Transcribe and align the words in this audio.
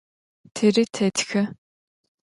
Тэри 0.55 0.83
тэтхэ. 0.93 1.41